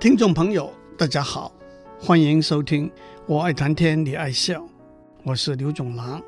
[0.00, 1.52] 听众朋友，大家好，
[1.98, 2.88] 欢迎收听
[3.26, 4.60] 《我爱谈天，你爱笑》，
[5.24, 6.22] 我是刘总郎。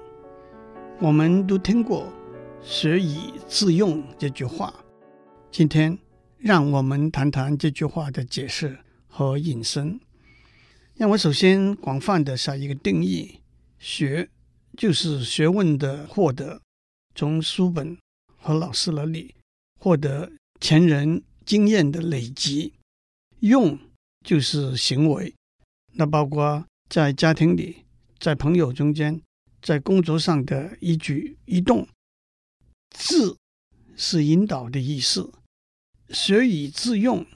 [0.99, 2.13] 我们都听过
[2.65, 4.75] “学以致用”这句话，
[5.53, 5.97] 今天
[6.37, 10.01] 让我们谈谈这句话的解释和引申。
[10.97, 13.39] 让我首先广泛的下一个定义：
[13.79, 14.29] 学
[14.77, 16.61] 就是学问的获得，
[17.15, 17.97] 从书本
[18.37, 19.37] 和老师那里
[19.79, 22.73] 获得前人经验的累积；
[23.41, 23.79] 用
[24.25, 25.35] 就是行为，
[25.93, 27.85] 那包括在家庭里，
[28.19, 29.21] 在朋友中间。
[29.63, 31.87] 在工作上的一举一动，
[32.97, 33.37] 致
[33.95, 35.35] 是引导的意思。
[36.09, 37.27] 学以致用，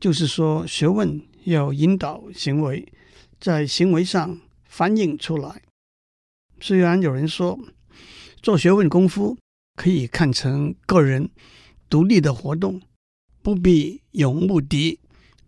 [0.00, 2.90] 就是说学问要引导行为，
[3.38, 5.60] 在行为上反映出来。
[6.58, 7.60] 虽然有人说，
[8.40, 9.36] 做学问功夫
[9.74, 11.28] 可以看成个人
[11.90, 12.80] 独立的活动，
[13.42, 14.98] 不必有目的，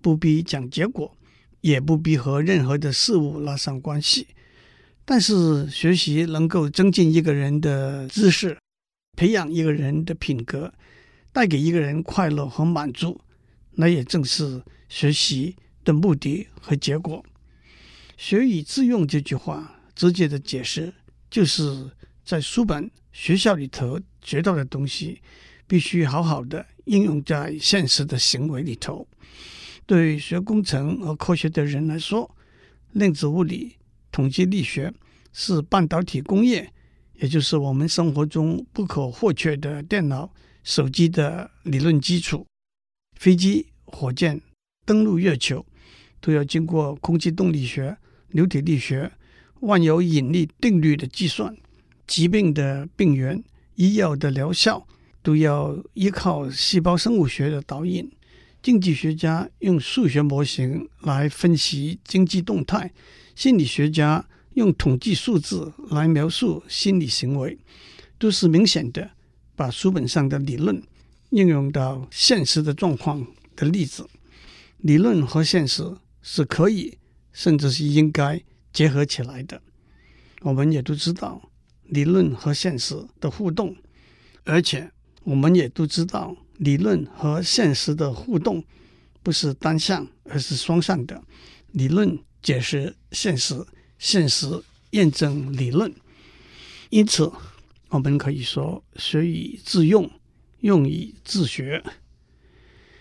[0.06, 1.16] 不必讲结果，
[1.62, 4.28] 也不必和任何的事物拉上关系。
[5.04, 8.56] 但是学习能够增进一个人的知识，
[9.16, 10.72] 培养一个人的品格，
[11.32, 13.20] 带给一个人快乐和满足，
[13.72, 17.24] 那也正是学习的目的和结果。
[18.16, 20.94] 学以致用这句话，直接的解释
[21.28, 21.90] 就是
[22.24, 25.20] 在书本、学校里头学到的东西，
[25.66, 29.04] 必须好好的应用在现实的行为里头。
[29.86, 32.36] 对学工程和科学的人来说，
[32.92, 33.76] 量子物理。
[34.10, 34.92] 统计力学
[35.32, 36.72] 是半导体工业，
[37.20, 40.32] 也就是我们生活中不可或缺的电脑、
[40.64, 42.46] 手机的理论基础。
[43.14, 44.40] 飞机、火箭
[44.86, 45.64] 登陆月球，
[46.20, 47.94] 都要经过空气动力学、
[48.28, 49.12] 流体力学、
[49.60, 51.54] 万有引力定律的计算。
[52.06, 54.86] 疾病的病原、医药的疗效，
[55.22, 58.10] 都要依靠细胞生物学的导引。
[58.66, 62.92] 经济学家用数学模型来分析经济动态。
[63.36, 67.56] 心理学家用统计数字来描述心理行为，
[68.18, 69.08] 都是明显的
[69.54, 70.82] 把书本上的理论
[71.30, 73.24] 应用到现实的状况
[73.54, 74.04] 的例子。
[74.78, 75.84] 理论和现实
[76.20, 76.98] 是可以，
[77.32, 78.42] 甚至是应该
[78.72, 79.62] 结合起来的。
[80.40, 81.52] 我们也都知道
[81.84, 83.76] 理论和现实的互动，
[84.42, 84.90] 而且
[85.22, 88.64] 我们也都知道理论和现实的互动
[89.22, 91.22] 不是单向，而是双向的。
[91.72, 92.18] 理论。
[92.42, 93.66] 解释现实，
[93.98, 94.46] 现实
[94.90, 95.92] 验证理论，
[96.90, 97.32] 因此
[97.88, 100.08] 我们可以说“学以致用，
[100.60, 101.82] 用以致学”。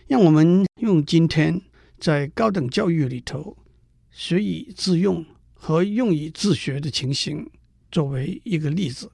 [0.08, 1.62] 让我们用今天
[2.00, 3.56] 在高等教育里头
[4.10, 5.24] “学以致用”
[5.54, 7.48] 和“用以致学”的情形
[7.92, 9.12] 作为一个例子。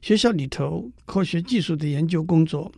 [0.00, 2.72] 学校里头科学技术的研究工作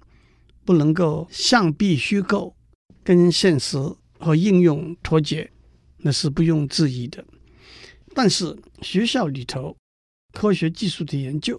[0.69, 2.55] 不能够象壁虚构，
[3.03, 3.79] 跟现实
[4.19, 5.51] 和应用脱节。
[5.97, 7.25] 那是不用置疑的，
[8.13, 9.75] 但是学校里头
[10.35, 11.59] 科学技术的研究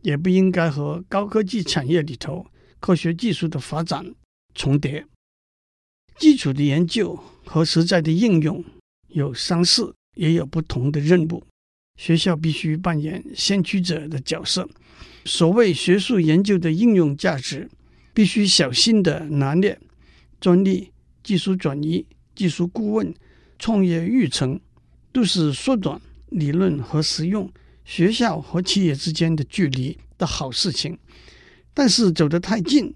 [0.00, 2.46] 也不应该和高科技产业里头
[2.80, 4.14] 科学技术的发展
[4.54, 5.04] 重叠。
[6.16, 8.64] 基础的研究和实在的应用
[9.08, 11.44] 有相似，也有不同的任务。
[11.96, 14.66] 学校必须扮演先驱者的角色。
[15.26, 17.68] 所谓学术研究的应用价值，
[18.18, 19.78] 必须小心地拿捏。
[20.40, 20.90] 专利、
[21.22, 23.14] 技术转移、技术顾问。
[23.60, 24.58] 创业育成
[25.12, 27.48] 都是缩短理论和实用、
[27.84, 30.98] 学校和企业之间的距离的好事情，
[31.72, 32.92] 但是走得太近，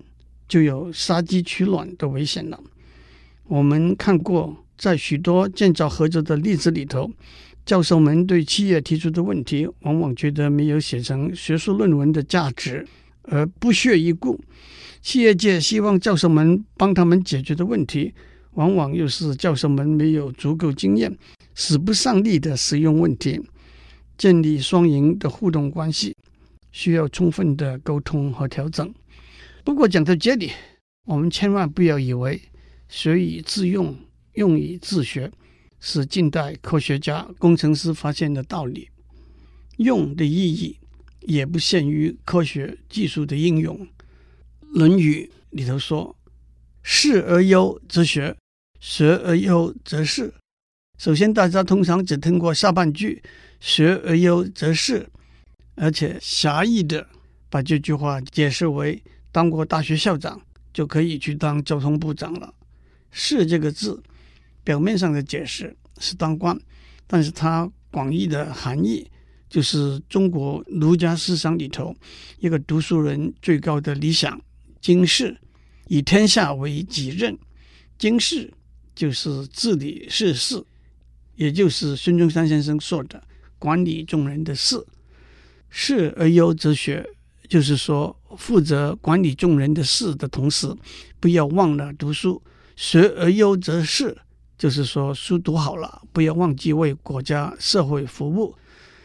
[0.48, 2.60] 就有杀鸡取卵的危险了。
[3.44, 7.10] 我们看过，在许多建造合作的例子里头，
[7.64, 12.86] 教授们对企业提出的问题，往往觉得没有写成学术论文的价值，
[13.32, 14.38] 而不屑一顾；
[15.00, 18.12] 企业界希望教授们帮他们解决的问题。
[18.52, 21.16] 往往又是教授们没有足够经验，
[21.54, 23.40] 使不上力的实用问题。
[24.18, 26.14] 建立双赢的互动关系，
[26.70, 28.92] 需要充分的沟通和调整。
[29.64, 30.52] 不过讲到这里，
[31.06, 32.38] 我们千万不要以为
[32.88, 33.96] “学以致用，
[34.34, 35.32] 用以致学”
[35.80, 38.90] 是近代科学家、工程师发现的道理。
[39.78, 40.76] 用的意义
[41.22, 43.78] 也不限于科学技术的应用。
[44.60, 46.16] 《论语》里头说
[46.82, 48.36] ：“事而优则学。”
[48.80, 50.34] 学而优则仕。
[50.98, 53.22] 首先，大家通常只听过下半句
[53.60, 55.08] “学而优则仕”，
[55.76, 57.06] 而且狭义的
[57.48, 60.42] 把这句话解释为当过大学校长
[60.74, 62.52] 就可以去当交通部长了。
[63.12, 64.02] “仕”这个字，
[64.64, 66.60] 表面上的解释是当官，
[67.06, 69.08] 但是它广义的含义
[69.52, 71.94] 就是中国儒家思想里头
[72.38, 74.40] 一个读书人最高的理想——
[74.80, 75.36] 经世，
[75.88, 77.38] 以天下为己任。
[77.98, 78.50] 经世。
[78.94, 80.62] 就是治理世事，
[81.34, 83.24] 也就是孙中山先生说的
[83.58, 84.86] 管理众人的事。
[85.70, 87.02] 事而优则学，
[87.48, 90.70] 就是说负责管理众人的事的同时，
[91.18, 92.40] 不要忘了读书。
[92.76, 94.14] 学而优则仕，
[94.58, 98.54] 就是说书读好了，不要忘记为国家社会服务。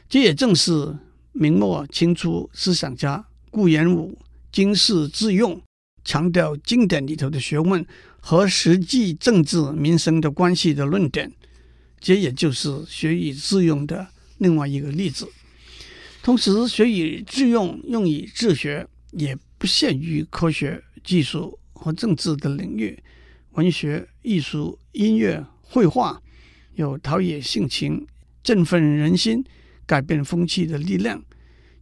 [0.09, 0.98] 这也正是
[1.33, 4.18] 明末清初思想家顾炎武
[4.51, 5.62] 经世致用，
[6.04, 7.86] 强调经典里头的学问
[8.19, 11.31] 和实际政治民生的关系的论点。
[12.00, 14.07] 这也就是学以致用的
[14.38, 15.27] 另外一个例子。
[16.24, 22.98] 同时，学以致用用以治学，也不限于科学、技术和政治的领域。
[23.51, 26.21] 文学、艺术、音乐、绘画
[26.75, 28.06] 有陶冶性情、
[28.44, 29.44] 振奋人心、
[29.88, 31.19] 改变风气的力量。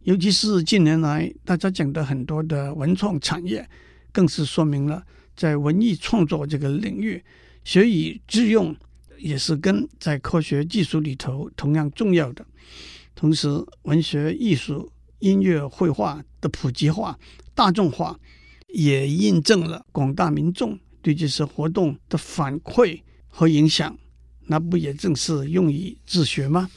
[0.04, 3.68] 尤其是近年来大家讲的很多的文创产业，
[4.12, 5.04] 更是说明了
[5.34, 7.22] 在文艺创作这个领域，
[7.64, 8.74] 学以致用
[9.18, 12.46] 也是跟在科学技术里头同样重要的。
[13.14, 13.48] 同时，
[13.82, 17.18] 文学、艺术、音乐、绘画的普及化、
[17.54, 18.18] 大众化，
[18.68, 20.78] 也印证了广大民众。
[21.02, 23.96] 对这些活动的反馈和影响，
[24.46, 26.68] 那不也正是用以自学吗？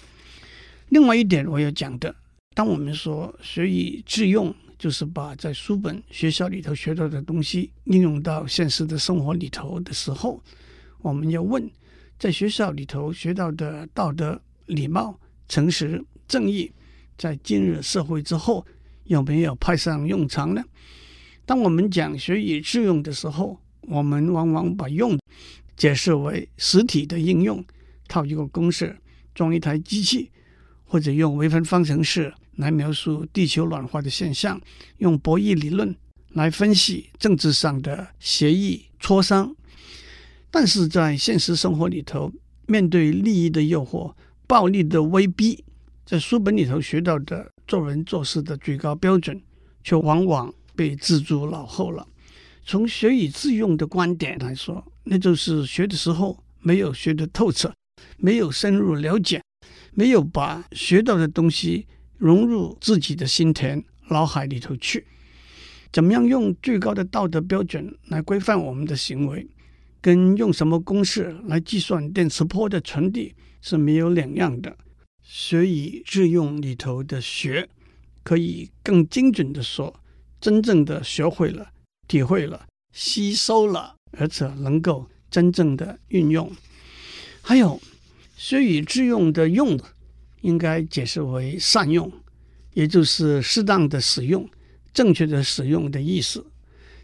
[0.90, 2.14] 另外一点我要讲的，
[2.56, 10.42] 当我们说学以致用，就是把在书本、学校里头学到的东西应用到现实的生活里头的时候，
[11.02, 11.70] 我们要问：
[12.18, 16.72] 在学校里头学到的道德、礼貌、诚实、正义，
[17.18, 18.66] 在今日社会之后
[19.04, 20.64] 有没有派上用场呢？
[21.46, 25.20] 当我们讲学以致用的时候，我们往往把用
[25.78, 27.64] 解释为实体的应用，
[28.08, 28.98] 套一个公式
[29.36, 30.32] 装一台机器，
[30.90, 34.60] 或者用微分方程式来描述地球暖化的现象，
[34.98, 35.96] 用博弈理论
[36.30, 39.56] 来分析政治上的协议磋商。
[40.50, 42.32] 但是在现实生活里头，
[42.66, 44.12] 面对利益的诱惑、
[44.48, 45.64] 暴力的威逼，
[46.04, 49.40] 在书本里头学到的做人做事的最高标准，
[49.84, 52.08] 却往往被置诸脑后了。
[52.66, 57.72] 从学以致用的观点来说，那就是学的时候没有学得透彻，
[58.18, 59.40] 没有深入了解，
[59.94, 61.88] 没有把学到的东西
[62.18, 65.06] 融入自己的心田、脑海里头去。
[65.92, 69.48] 怎么样用最高的道德标准来规范我们的行为，
[70.02, 74.78] 跟用什么公式来计算电磁波的传递是没有两样的。
[75.22, 77.68] 学以致用里头的学，
[78.24, 80.00] 可以更精准地说，
[80.40, 81.72] 真正的学会了。
[82.08, 86.52] 体会了，吸收了，而且能够真正的运用。
[87.42, 87.80] 还有
[88.40, 89.78] 学以致用的用，
[90.40, 92.10] 应该解释为善用，
[92.74, 94.50] 也就是适当的使用、
[94.94, 96.46] 正确的使用的意思。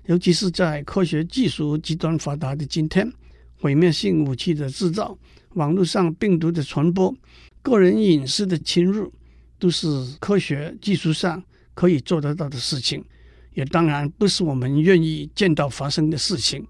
[0.06, 3.12] 尤其是在科学技术极端发达的今天，
[3.60, 5.18] 毁灭性武器的制造、
[5.56, 7.14] 网络上病毒的传播、
[7.62, 9.12] 个人隐私的侵入，
[9.60, 9.88] 都是
[10.22, 11.44] 科学技术上
[11.74, 13.04] 可以做得到的事情。
[13.54, 16.66] 也当然不是我们愿意见到发生的事情，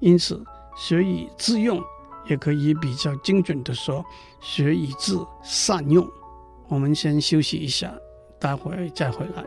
[0.00, 0.44] 因此
[0.76, 1.80] 学以致用
[2.28, 4.04] 也可以比较精准地说，
[4.40, 6.06] 学以致善用。
[6.68, 7.92] 我们先休息一下，
[8.38, 9.44] 待会儿再回来。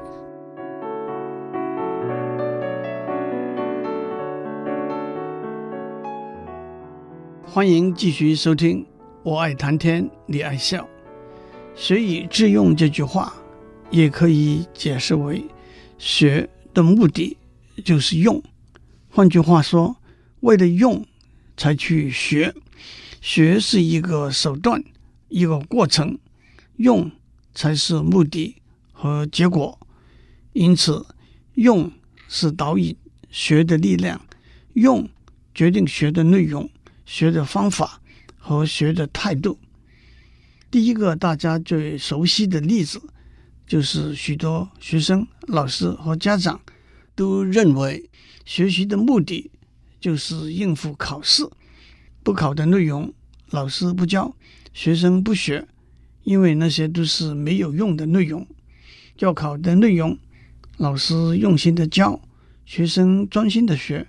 [7.46, 8.86] 欢迎继续收听，
[9.24, 10.88] 我爱谈天，你爱笑。
[11.76, 13.34] 学以致用这句话
[13.90, 15.46] 也可以解释为
[15.98, 16.50] 学。
[16.74, 17.38] 的目的
[17.84, 18.42] 就是用，
[19.10, 19.94] 换句话说，
[20.40, 21.06] 为了用
[21.58, 22.56] 才去学，
[23.22, 24.84] 学是一个手段，
[25.30, 26.18] 一个过程，
[26.78, 27.10] 用
[27.54, 28.58] 才是目的
[28.92, 29.80] 和结果。
[30.52, 31.06] 因此，
[31.54, 31.90] 用
[32.28, 32.94] 是导引
[33.30, 34.20] 学的力量，
[34.74, 35.08] 用
[35.56, 36.70] 决定学的内容、
[37.06, 38.02] 学的方法
[38.38, 39.58] 和学的态度。
[40.70, 43.02] 第一个大家最熟悉的例子。
[43.68, 46.60] 就是许多学生、老师和家长
[47.16, 48.10] 都认为，
[48.44, 49.50] 学习的目的
[49.98, 51.50] 就是应付考试。
[52.24, 53.14] 不考的内容，
[53.50, 54.36] 老师不教，
[54.74, 55.68] 学生不学，
[56.24, 58.46] 因为那些都是没有用的内容。
[59.20, 60.18] 要考的内容，
[60.78, 62.20] 老师用心的教，
[62.66, 64.08] 学生专心的学，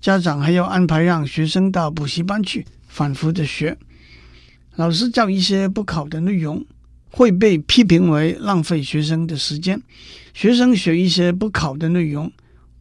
[0.00, 3.76] 家长还要安排让学生到补习班去反复的学。
[4.76, 6.64] 老师教一些不考的内容。
[7.08, 9.80] 会被批评为浪费学生的时间，
[10.34, 12.30] 学生学一些不考的内容，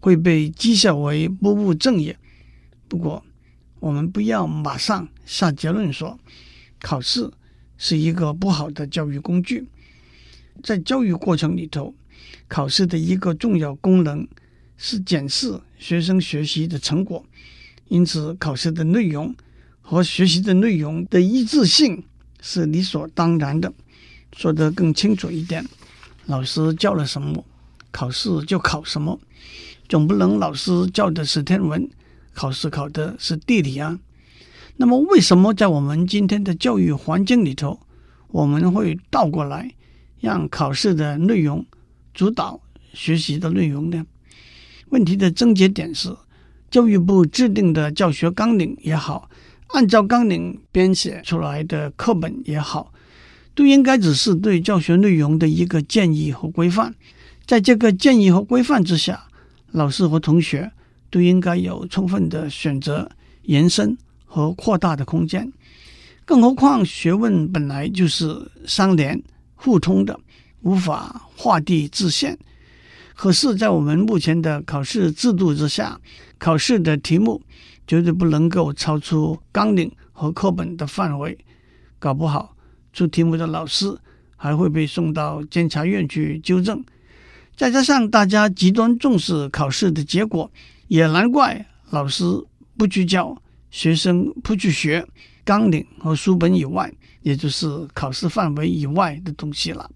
[0.01, 2.17] 会被讥笑为不务正业。
[2.89, 3.23] 不过，
[3.85, 6.19] 我们不要马上下结论说，
[6.81, 7.29] 考试
[7.77, 9.67] 是一个不好的教育工具。
[10.63, 11.93] 在教育过程里头，
[12.47, 14.27] 考试的一个重要功能
[14.75, 17.23] 是检视学生学习的成果，
[17.87, 19.35] 因此考试的内容
[19.81, 22.03] 和学习的内容的一致性
[22.41, 23.71] 是理所当然的。
[24.35, 25.63] 说得更清楚一点，
[26.25, 27.45] 老师教了什么，
[27.91, 29.19] 考试就考什么，
[29.87, 31.87] 总不能老师教的是天文，
[32.35, 33.97] 考试考的是地理啊。
[34.77, 37.79] 那么，为什么在我们今天的教育环境里头，
[38.27, 39.73] 我们会倒过来，
[40.19, 41.65] 让考试的内容
[42.13, 42.59] 主导
[42.93, 44.05] 学习的内容呢？
[44.89, 46.13] 问题的症结点是，
[46.69, 49.29] 教育部制定的教学纲领也好，
[49.67, 52.91] 按照纲领编写出来的课本也好，
[53.53, 56.93] 都应该只是对教学内容的一个建议和规范。
[57.45, 59.27] 在这个建议和规范之下，
[59.71, 60.71] 老师和同学
[61.09, 63.09] 都应该有充分的选择、
[63.43, 65.51] 延伸和扩大的空间。
[66.25, 69.21] 更何况，学问本来就是相连
[69.53, 70.19] 互通的，
[70.61, 72.37] 无法画地自限。
[73.13, 75.99] 可是，在我们目前的考试制度之下，
[76.37, 77.41] 考试的题目
[77.87, 81.37] 绝对不能够超出纲领和课本的范围。
[81.99, 82.55] 搞不好，
[82.91, 83.95] 出题目的老师
[84.35, 86.83] 还会被送到监察院去纠正。
[87.55, 90.51] 再加上大家极端重视考试的结果，
[90.87, 92.23] 也难怪老师
[92.77, 95.05] 不去教，学生不去学。
[95.43, 99.87] 纲领和书本以外，也就是考试范围以外的东西了。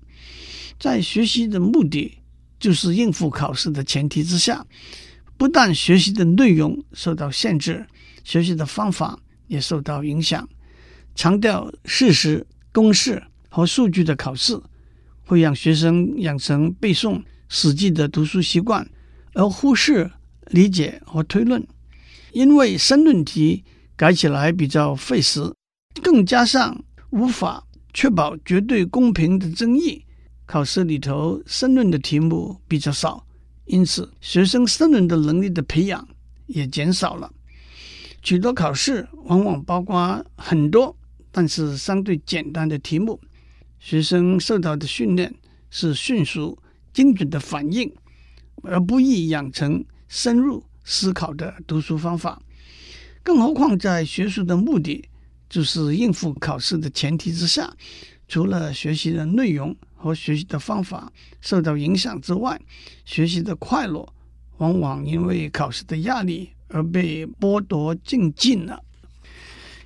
[0.79, 2.19] 在学习的目的
[2.59, 4.63] 就是应付考试的前提之下，
[5.37, 7.83] 不但学习的内容受到限制，
[8.23, 9.17] 学习的方法
[9.47, 10.47] 也受到影响。
[11.15, 14.61] 强调事实、公式和数据的考试，
[15.25, 18.87] 会让学生养成背诵、死记的读书习惯，
[19.33, 20.11] 而忽视
[20.49, 21.65] 理解和推论，
[22.33, 23.63] 因为申论题。
[23.99, 25.53] 改起来比较费时，
[26.01, 30.05] 更加上无法确保绝对公平的争议，
[30.45, 33.27] 考试里头申论的题目比较少，
[33.65, 36.07] 因此学生申论的能力的培养
[36.47, 37.29] 也减少了。
[38.23, 40.95] 许多考试往往包括很多
[41.29, 43.19] 但是相对简单的题目，
[43.81, 45.35] 学生受到的训练
[45.69, 46.57] 是迅速
[46.93, 47.93] 精准的反应，
[48.63, 52.41] 而不易养成深入思考的读书方法。
[53.23, 55.07] 更何况，在学术的目的
[55.49, 57.71] 就是应付考试的前提之下，
[58.27, 62.59] 除了学习的内容和学习的方法受到影响之外，
[63.05, 64.11] 学习的快乐
[64.57, 68.83] 往往因为考试的压力而被剥夺殆尽了。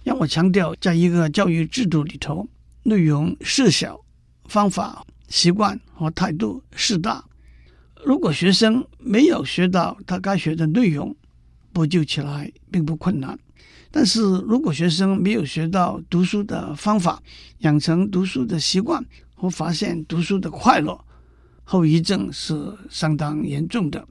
[0.04, 2.48] 让我强调，在一个教育制度里头，
[2.84, 4.00] 内容事小，
[4.46, 7.24] 方法、习惯和态度事大。
[8.06, 11.16] 如果学生没有学到他该学的内容，
[11.72, 13.38] 补救起来并不困难，
[13.90, 17.22] 但是如果学生没有学到读书的方法，
[17.60, 21.00] 养成读书的习惯和发现读书的快乐，
[21.64, 22.56] 后遗症是
[22.90, 24.06] 相当严重的。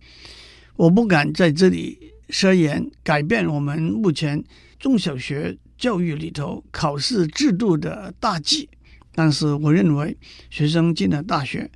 [0.76, 4.42] 我不敢在这里奢言改变我们目前
[4.78, 8.68] 中小学教育里头考试制度的大计，
[9.14, 10.16] 但是我认为
[10.48, 11.70] 学生进了大学，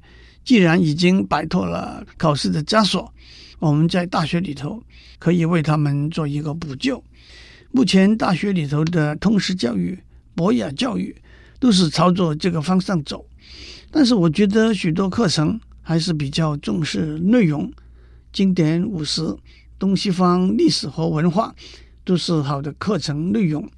[0.47, 3.13] 既然已经摆脱了考试的枷锁。
[3.59, 4.83] 我们在大学里头
[5.19, 7.03] 可以为他们做一个补救。
[7.73, 9.99] 目前大学里头的通识教育、
[10.35, 11.15] 博雅教育
[11.59, 13.27] 都是朝着这个方向走，
[13.91, 17.73] 但是我觉得许多课程还是比较重视内容，
[18.33, 19.37] 经典五十、
[19.79, 21.55] 东西方历史和文化
[22.05, 23.69] 都是好的课程内容。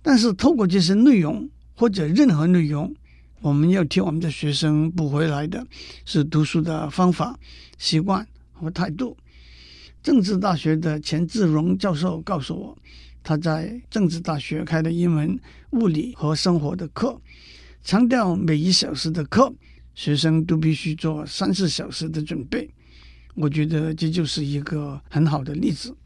[0.00, 2.94] 但是透过这些内容或者任何内容，
[3.40, 5.66] 我们要替我们的学生补回来的
[6.04, 7.38] 是读书的方法、
[7.78, 8.26] 习惯。
[8.60, 9.16] 和态度。
[10.02, 12.78] 政治大学的钱志荣教授告诉我，
[13.22, 15.38] 他在政治大学开了一门
[15.70, 17.20] 物理和生活的课，
[17.84, 19.54] 强调每一小时的课，
[19.94, 22.68] 学生都必须做三四小时的准备。
[23.36, 25.96] 我觉得这就是一个很好的例子。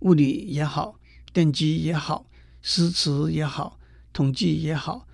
[0.00, 0.98] 物理也好，
[1.32, 2.26] 电机也好，
[2.60, 3.78] 诗词也好，
[4.12, 5.05] 统计也好，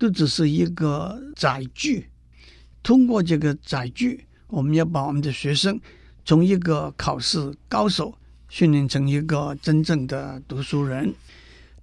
[0.00, 2.06] 都只是一个载具。
[2.82, 5.78] 通过这个载具，我们要把我们的学生。
[6.24, 8.16] 从一个考试高手
[8.48, 11.12] 训练成一个真正的读书人，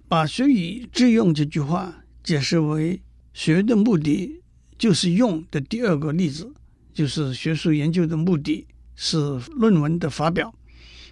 [0.08, 3.00] 把“学以致用”这句话解释为
[3.32, 4.40] “学的目的
[4.76, 6.52] 就是用”的第二个例子，
[6.92, 9.18] 就是学术研究的目的是
[9.50, 10.52] 论文的发表。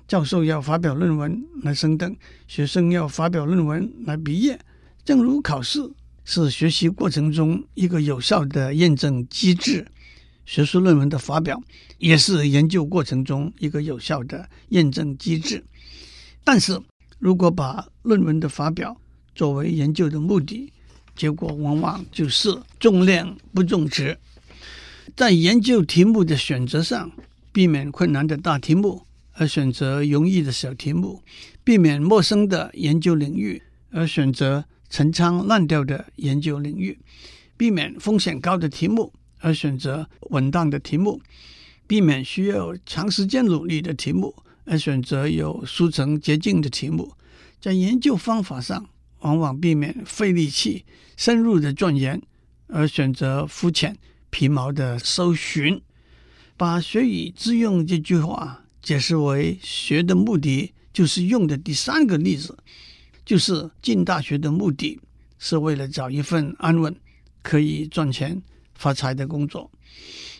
[0.08, 2.16] 教授要发表论文来升等，
[2.48, 4.58] 学生要发表论文来毕业。
[5.04, 5.80] 正如考试
[6.26, 9.86] 是学习过程中一个有效的验证机制。
[10.44, 11.60] 学术论文的发表
[11.98, 15.64] 也是研究过程中一个有效的验证机制，
[16.44, 16.80] 但是
[17.18, 18.96] 如果把论文的发表
[19.34, 20.72] 作为研究的目的，
[21.16, 24.18] 结果往往就是重量不重质。
[25.16, 27.10] 在研究题目的选择上，
[27.52, 29.02] 避免困难的大题目，
[29.32, 31.22] 而选择容易的小题目；
[31.64, 36.96] 避免陌生的研究领域，而选择陈仓滥调的研究领域；
[37.56, 41.18] 避免风险高的题目，而选择稳当的题目；
[41.86, 47.12] 避免需要长时间努力的题目，而选择有速成捷径的题目。
[47.60, 48.88] 在研究方法上，
[49.20, 50.84] 往往避免费力气、
[51.16, 52.20] 深入的钻研，
[52.68, 53.96] 而选择肤浅、
[54.30, 55.80] 皮毛的搜寻。
[56.56, 62.56] 把“学以致用”这句话解释为学的目的就是用的第三个例子，
[63.26, 64.98] 就是进大学的目的
[65.38, 66.96] 是为了找一份安稳、
[67.42, 68.40] 可以赚钱
[68.74, 69.70] 发财的工作。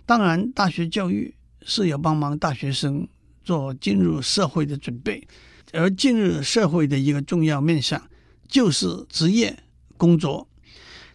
[0.07, 3.07] 当然，大学教育是要帮忙大学生
[3.45, 5.27] 做进入社会的准备，
[5.73, 8.01] 而进入社会的一个重要面向
[8.47, 9.59] 就是职业
[9.97, 10.49] 工作。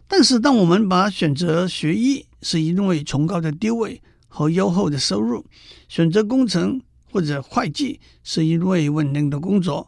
[0.09, 5.45] 但是，当我们把选择学医是因为崇高的地位，和优厚的收入，
[5.87, 9.87] 选择工程或者会计是因为稳定的工作，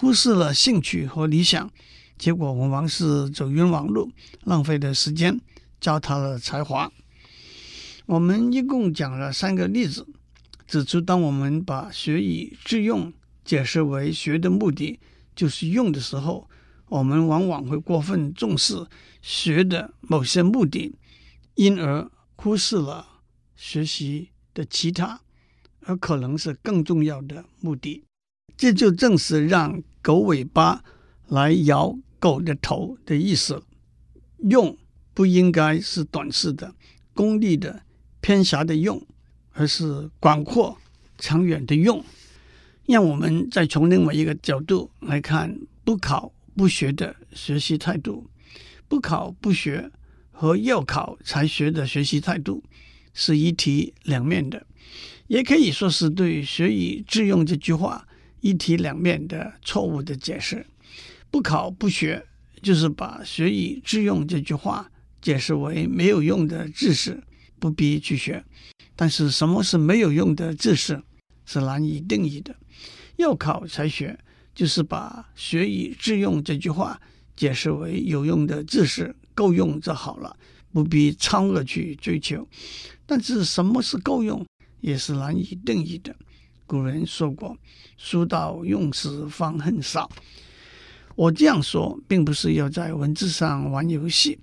[0.00, 1.70] 忽视了兴趣和理想，
[2.16, 4.10] 结果往往是走冤枉路，
[4.44, 5.38] 浪费了时间，
[5.78, 6.90] 糟蹋了才华。
[8.06, 10.06] 我们一共讲了三个例子，
[10.66, 13.12] 指出当我们把学以致用
[13.44, 14.98] 解释为学的目的
[15.36, 16.48] 就是用的时候，
[16.86, 18.86] 我们往往会过分重视
[19.20, 20.94] 学的某些目的，
[21.56, 23.06] 因而忽视了。
[23.54, 25.20] 学习的其他，
[25.80, 28.02] 而可能是更重要的目的，
[28.60, 30.84] 这就正是让狗尾巴
[31.28, 33.62] 来摇狗的头的意思。
[34.50, 34.76] 用
[35.14, 36.74] 不应该是短视的、
[37.14, 37.82] 功利的、
[38.20, 39.02] 偏狭的用，
[39.52, 40.76] 而是广阔、
[41.16, 42.04] 长远的用。
[42.84, 48.28] 让我们再从另外一个角度来看不考不学的学习态度，
[48.86, 49.90] 不考不学
[50.30, 52.62] 和要考才学的学习态度。
[53.14, 54.66] 是一体两面的，
[55.28, 58.06] 也可以说是对“学以致用”这句话
[58.40, 60.66] 一体两面的错误的解释。
[61.30, 62.26] 不考不学，
[62.62, 64.90] 就是把“学以致用”这句话
[65.22, 67.22] 解释为没有用的知识，
[67.58, 68.44] 不必去学。
[68.96, 71.02] 但是，什么是没有用的知识，
[71.46, 72.54] 是难以定义的。
[73.16, 74.18] 要考才学，
[74.54, 77.00] 就是把“学以致用”这句话
[77.36, 80.36] 解释为有用的知识，够用就好了。
[80.72, 82.46] 不必超额去追求，
[83.04, 84.46] 但是什么是够用，
[84.80, 86.14] 也是难以定义的。
[86.70, 87.56] 古人说过
[87.98, 90.08] ：“书到用时方恨少。”
[91.16, 94.38] 我这样说，并不是要在文字上玩游戏，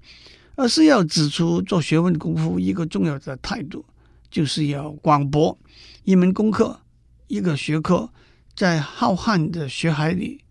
[0.56, 3.86] 而是要指出做学问功夫一个重要的态度，
[4.30, 5.58] 就是要广博。
[6.04, 6.82] 一门功课，
[7.28, 8.12] 一个学科，
[8.54, 10.42] 在浩瀚的学海里，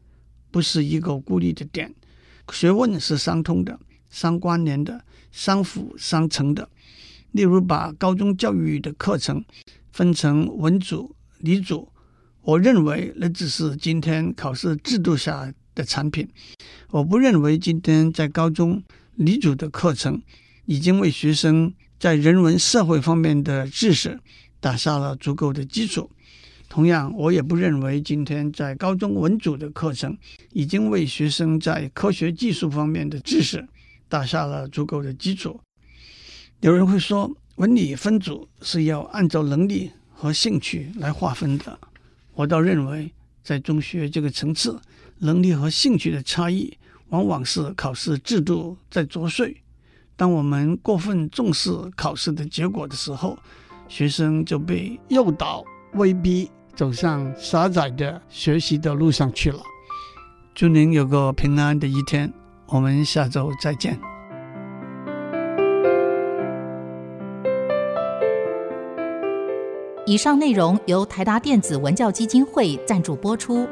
[0.50, 1.94] 不是一个孤立的点，
[2.50, 3.78] 学问是相通的。
[4.08, 6.70] 相关联的、相辅相成的，
[7.32, 9.44] 例如把高中教育的课程
[9.92, 11.14] 分成文组、
[11.46, 11.88] 理组，
[12.42, 16.28] 我认为那只是今天考试制度下的产品。
[16.90, 18.82] 我不认为今天在高中
[19.14, 20.20] 理组的课程
[20.64, 24.18] 已经为学生在人文社会方面的知识
[24.58, 26.10] 打下了足够的基础。
[26.68, 30.18] 同样，我也不认为今天在高中文组的课程
[30.52, 33.66] 已经为学生在科学技术方面的知识。
[34.08, 35.60] 打下了足够的基础。
[36.60, 41.78] 有人会说，文理分组是要按照能力和兴趣来划分的。
[42.32, 44.80] 我倒认为，在中学这个层次，
[45.18, 46.76] 能力和兴趣的差异，
[47.10, 49.54] 往往是考试制度在作祟。
[50.16, 53.38] 当我们过分重视考试的结果的时候，
[53.86, 59.60] 学生就被诱导、威逼走上狭窄的学习的路上去了。
[60.54, 62.32] 祝您有个平安的一天。
[62.68, 64.15] 我们下周再见。
[70.06, 73.66] 以上内容由台达电子文教基金会赞助播出。